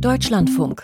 [0.00, 0.82] Deutschlandfunk.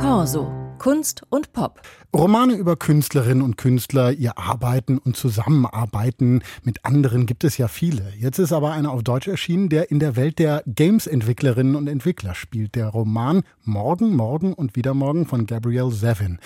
[0.00, 0.65] Corso.
[0.78, 1.80] Kunst und Pop.
[2.14, 8.12] Romane über Künstlerinnen und Künstler, ihr Arbeiten und Zusammenarbeiten mit anderen gibt es ja viele.
[8.18, 12.34] Jetzt ist aber einer auf Deutsch erschienen, der in der Welt der Games-Entwicklerinnen und Entwickler
[12.34, 12.74] spielt.
[12.74, 16.38] Der Roman Morgen, Morgen und wieder Morgen von Gabrielle Zevin.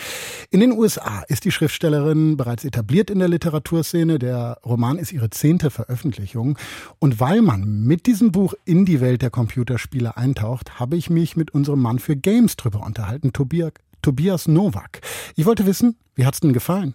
[0.51, 4.19] In den USA ist die Schriftstellerin bereits etabliert in der Literaturszene.
[4.19, 6.59] Der Roman ist ihre zehnte Veröffentlichung.
[6.99, 11.37] Und weil man mit diesem Buch in die Welt der Computerspiele eintaucht, habe ich mich
[11.37, 15.01] mit unserem Mann für Games drüber unterhalten, Tobias Tobias Nowak.
[15.37, 16.95] Ich wollte wissen, wie hat's denn gefallen?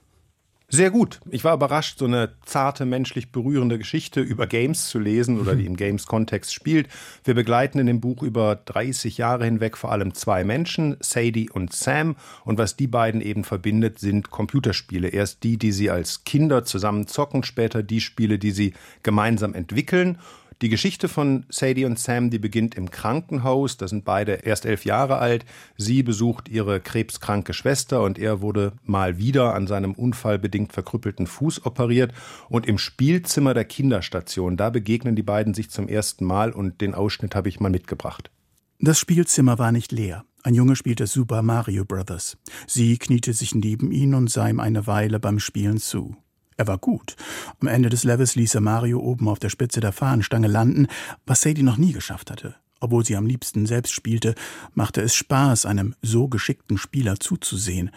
[0.68, 1.20] Sehr gut.
[1.30, 5.68] Ich war überrascht, so eine zarte, menschlich berührende Geschichte über Games zu lesen oder die
[5.68, 6.88] im Games-Kontext spielt.
[7.24, 11.72] Wir begleiten in dem Buch über 30 Jahre hinweg vor allem zwei Menschen, Sadie und
[11.72, 12.16] Sam.
[12.46, 15.10] Und was die beiden eben verbindet, sind Computerspiele.
[15.10, 20.18] Erst die, die sie als Kinder zusammen zocken, später die Spiele, die sie gemeinsam entwickeln.
[20.62, 23.76] Die Geschichte von Sadie und Sam, die beginnt im Krankenhaus.
[23.76, 25.46] Da sind beide erst elf Jahre alt.
[25.76, 31.66] Sie besucht ihre krebskranke Schwester und er wurde mal wieder an seinem unfallbedingt verkrüppelten Fuß
[31.66, 32.14] operiert.
[32.48, 36.94] Und im Spielzimmer der Kinderstation, da begegnen die beiden sich zum ersten Mal und den
[36.94, 38.32] Ausschnitt habe ich mal mitgebracht.
[38.80, 40.24] Das Spielzimmer war nicht leer.
[40.44, 42.38] Ein Junge spielte Super Mario Brothers.
[42.68, 46.16] Sie kniete sich neben ihn und sah ihm eine Weile beim Spielen zu.
[46.58, 47.16] Er war gut.
[47.60, 50.88] Am Ende des Levels ließ er Mario oben auf der Spitze der Fahnenstange landen,
[51.26, 52.56] was Sadie noch nie geschafft hatte.
[52.80, 54.36] Obwohl sie am liebsten selbst spielte,
[54.74, 57.92] machte es Spaß, einem so geschickten Spieler zuzusehen.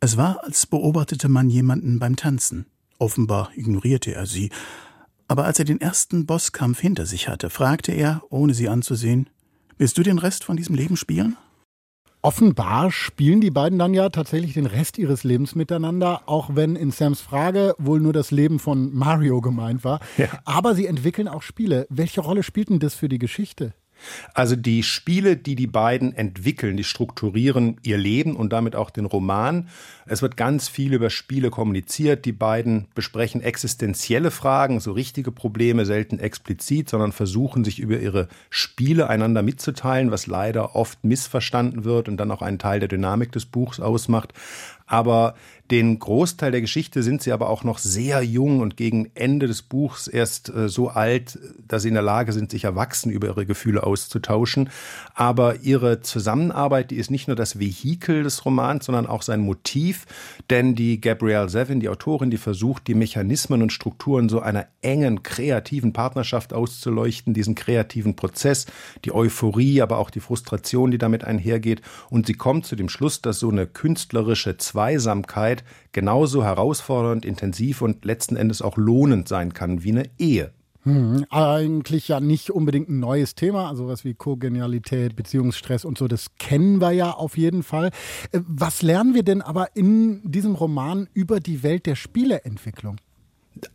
[0.00, 2.66] Es war, als beobachtete man jemanden beim Tanzen.
[2.98, 4.50] Offenbar ignorierte er sie.
[5.28, 9.28] Aber als er den ersten Bosskampf hinter sich hatte, fragte er, ohne sie anzusehen,
[9.78, 11.36] Willst du den Rest von diesem Leben spielen?
[12.26, 16.90] Offenbar spielen die beiden dann ja tatsächlich den Rest ihres Lebens miteinander, auch wenn in
[16.90, 20.00] Sams Frage wohl nur das Leben von Mario gemeint war.
[20.16, 20.26] Ja.
[20.44, 21.86] Aber sie entwickeln auch Spiele.
[21.88, 23.74] Welche Rolle spielt denn das für die Geschichte?
[24.34, 29.06] Also die Spiele, die die beiden entwickeln, die strukturieren ihr Leben und damit auch den
[29.06, 29.68] Roman.
[30.06, 32.24] Es wird ganz viel über Spiele kommuniziert.
[32.24, 38.28] Die beiden besprechen existenzielle Fragen, so richtige Probleme, selten explizit, sondern versuchen sich über ihre
[38.50, 43.32] Spiele einander mitzuteilen, was leider oft missverstanden wird und dann auch einen Teil der Dynamik
[43.32, 44.32] des Buchs ausmacht.
[44.86, 45.34] Aber
[45.72, 49.62] den Großteil der Geschichte sind sie aber auch noch sehr jung und gegen Ende des
[49.62, 53.46] Buchs erst äh, so alt, dass sie in der Lage sind, sich erwachsen über ihre
[53.46, 54.68] Gefühle auszutauschen.
[55.14, 60.04] Aber ihre Zusammenarbeit, die ist nicht nur das Vehikel des Romans, sondern auch sein Motiv.
[60.50, 65.22] Denn die Gabrielle Zevin, die Autorin, die versucht, die Mechanismen und Strukturen so einer engen,
[65.22, 68.66] kreativen Partnerschaft auszuleuchten, diesen kreativen Prozess,
[69.04, 71.80] die Euphorie, aber auch die Frustration, die damit einhergeht.
[72.10, 78.04] Und sie kommt zu dem Schluss, dass so eine künstlerische Zweisamkeit genauso herausfordernd, intensiv und
[78.04, 80.52] letzten Endes auch lohnend sein kann wie eine Ehe.
[80.86, 86.06] Hm, eigentlich ja nicht unbedingt ein neues Thema, also was wie Kogenialität, Beziehungsstress und so,
[86.06, 87.90] das kennen wir ja auf jeden Fall.
[88.30, 92.98] Äh, was lernen wir denn aber in diesem Roman über die Welt der Spieleentwicklung?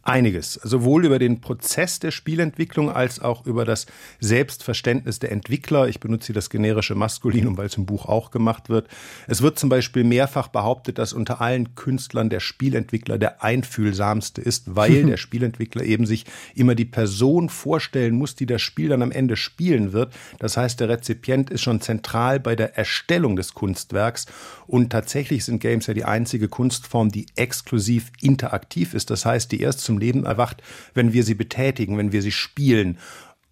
[0.03, 3.87] Einiges, sowohl über den Prozess der Spielentwicklung als auch über das
[4.19, 5.87] Selbstverständnis der Entwickler.
[5.87, 8.87] Ich benutze hier das generische Maskulinum, weil es im Buch auch gemacht wird.
[9.27, 14.75] Es wird zum Beispiel mehrfach behauptet, dass unter allen Künstlern der Spielentwickler der einfühlsamste ist,
[14.75, 19.11] weil der Spielentwickler eben sich immer die Person vorstellen muss, die das Spiel dann am
[19.11, 20.13] Ende spielen wird.
[20.37, 24.27] Das heißt, der Rezipient ist schon zentral bei der Erstellung des Kunstwerks
[24.67, 29.09] und tatsächlich sind Games ja die einzige Kunstform, die exklusiv interaktiv ist.
[29.09, 30.61] Das heißt, die erst zum Leben erwacht,
[30.93, 32.97] wenn wir sie betätigen, wenn wir sie spielen.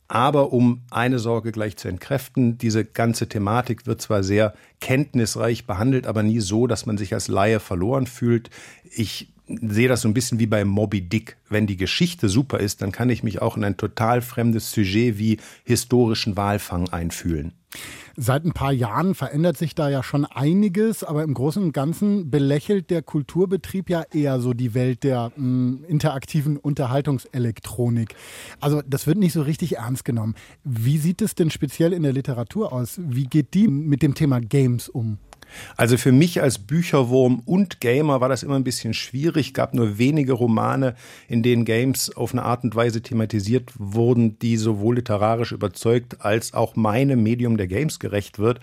[0.08, 6.08] Aber um eine Sorge gleich zu entkräften, diese ganze Thematik wird zwar sehr kenntnisreich behandelt,
[6.08, 8.50] aber nie so, dass man sich als Laie verloren fühlt.
[8.92, 11.38] Ich sehe das so ein bisschen wie bei Moby Dick.
[11.48, 15.20] Wenn die Geschichte super ist, dann kann ich mich auch in ein total fremdes Sujet
[15.20, 17.54] wie historischen Walfang einfühlen.
[18.16, 22.30] Seit ein paar Jahren verändert sich da ja schon einiges, aber im Großen und Ganzen
[22.30, 28.16] belächelt der Kulturbetrieb ja eher so die Welt der mh, hm, interaktiven Unterhaltungselektronik.
[28.60, 30.36] Also das wird nicht so richtig ernst genommen.
[30.64, 33.00] Wie sieht es denn speziell in der Literatur aus?
[33.02, 35.20] Wie geht die mit dem Thema Games um?
[35.78, 39.54] Also für mich als Bücherwurm und Gamer war das immer ein bisschen schwierig.
[39.54, 40.96] Gab nur wenige Romane,
[41.28, 46.54] in denen Games auf eine Art und Weise thematisiert wurden, die sowohl literarisch überzeugt als
[46.54, 48.60] auch meinem Medium der Games gerecht wird.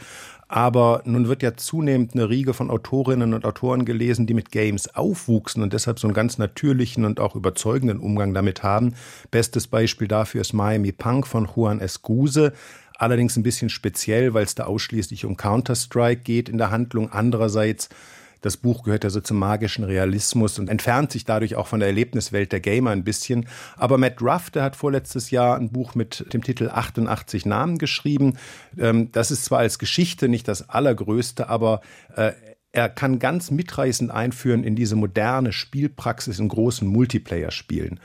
[0.48, 4.94] Aber nun wird ja zunehmend eine Riege von Autorinnen und Autoren gelesen, die mit Games
[4.94, 8.94] aufwuchsen und deshalb so einen ganz natürlichen und auch überzeugenden Umgang damit haben.
[9.32, 12.52] Bestes Beispiel dafür ist Miami Punk von Juan Escuse
[12.98, 17.10] allerdings ein bisschen speziell, weil es da ausschließlich um Counter-Strike geht in der Handlung.
[17.10, 17.88] Andererseits
[18.42, 21.88] Das Buch gehört ja so zum magischen Realismus und entfernt sich dadurch auch von der
[21.88, 23.48] Erlebniswelt der Gamer ein bisschen.
[23.76, 28.38] Aber Matt Ruff, der hat vorletztes Jahr ein Buch mit dem Titel 88 Namen geschrieben.
[28.78, 31.80] Ähm, das ist zwar als Geschichte nicht das allergrößte, aber
[32.14, 32.32] äh,
[32.72, 37.98] er kann ganz mitreißend einführen in diese moderne Spielpraxis in großen Multiplayer-Spielen.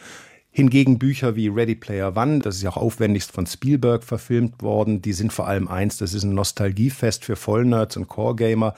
[0.54, 5.02] Hingegen Bücher wie Ready Player One, das ist ja auch aufwendigst von Spielberg verfilmt worden,
[5.02, 8.76] die sind vor allem eins, das ist ein Nostalgiefest für Vollnerds und Core-Gamer.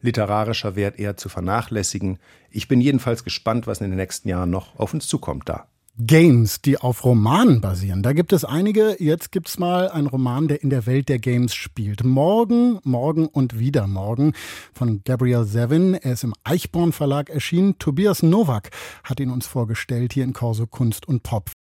[0.00, 2.18] Literarischer Wert eher zu vernachlässigen.
[2.50, 5.68] Ich bin jedenfalls gespannt, was in den nächsten Jahren noch auf uns zukommt da.
[5.98, 8.02] Games, die auf Romanen basieren.
[8.02, 8.96] Da gibt es einige.
[8.98, 12.02] Jetzt gibt es mal einen Roman, der in der Welt der Games spielt.
[12.02, 14.32] Morgen, morgen und wieder morgen
[14.72, 15.92] von Gabriel Sevin.
[15.94, 17.78] Er ist im Eichborn Verlag erschienen.
[17.78, 18.70] Tobias Nowak
[19.04, 21.52] hat ihn uns vorgestellt hier in Corso Kunst und Pop.